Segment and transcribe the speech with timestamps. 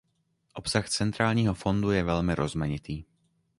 [0.55, 3.03] Obsah centrálního fondu je velmi rozmanitý.